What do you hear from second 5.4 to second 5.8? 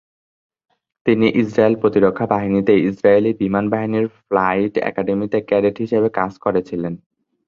cadet